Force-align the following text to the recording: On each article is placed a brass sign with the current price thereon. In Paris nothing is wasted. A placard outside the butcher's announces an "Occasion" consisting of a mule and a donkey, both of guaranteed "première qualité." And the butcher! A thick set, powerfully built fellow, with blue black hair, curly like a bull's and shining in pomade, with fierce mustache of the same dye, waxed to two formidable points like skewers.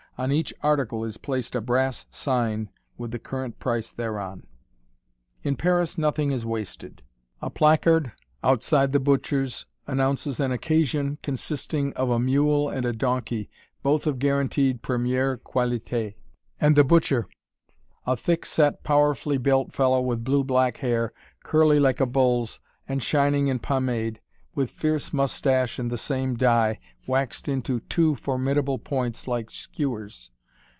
On 0.17 0.31
each 0.31 0.53
article 0.61 1.03
is 1.03 1.17
placed 1.17 1.55
a 1.55 1.61
brass 1.61 2.05
sign 2.11 2.69
with 2.95 3.09
the 3.09 3.17
current 3.17 3.57
price 3.57 3.91
thereon. 3.91 4.45
In 5.41 5.55
Paris 5.55 5.97
nothing 5.97 6.31
is 6.31 6.45
wasted. 6.45 7.01
A 7.41 7.49
placard 7.49 8.11
outside 8.43 8.91
the 8.91 8.99
butcher's 8.99 9.65
announces 9.87 10.39
an 10.39 10.51
"Occasion" 10.51 11.17
consisting 11.23 11.91
of 11.93 12.11
a 12.11 12.19
mule 12.19 12.69
and 12.69 12.85
a 12.85 12.93
donkey, 12.93 13.49
both 13.81 14.05
of 14.05 14.19
guaranteed 14.19 14.83
"première 14.83 15.37
qualité." 15.37 16.13
And 16.59 16.75
the 16.75 16.83
butcher! 16.83 17.27
A 18.05 18.15
thick 18.15 18.45
set, 18.45 18.83
powerfully 18.83 19.39
built 19.39 19.73
fellow, 19.73 20.01
with 20.01 20.23
blue 20.23 20.43
black 20.43 20.77
hair, 20.77 21.13
curly 21.43 21.79
like 21.79 21.99
a 21.99 22.05
bull's 22.05 22.59
and 22.87 23.01
shining 23.01 23.47
in 23.47 23.57
pomade, 23.57 24.21
with 24.53 24.69
fierce 24.69 25.13
mustache 25.13 25.79
of 25.79 25.87
the 25.89 25.97
same 25.97 26.35
dye, 26.35 26.77
waxed 27.07 27.45
to 27.45 27.79
two 27.87 28.13
formidable 28.15 28.77
points 28.77 29.25
like 29.25 29.49
skewers. 29.49 30.29